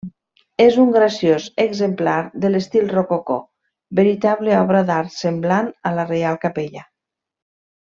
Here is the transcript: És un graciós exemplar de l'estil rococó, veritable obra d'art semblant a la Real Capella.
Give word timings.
És 0.63 0.77
un 0.83 0.87
graciós 0.95 1.45
exemplar 1.65 2.15
de 2.47 2.51
l'estil 2.55 2.89
rococó, 2.95 3.39
veritable 4.03 4.59
obra 4.65 4.85
d'art 4.91 5.17
semblant 5.23 5.73
a 5.93 5.97
la 6.01 6.11
Real 6.15 6.45
Capella. 6.49 6.87